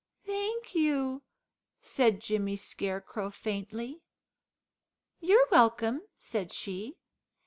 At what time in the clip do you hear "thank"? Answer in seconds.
0.25-0.73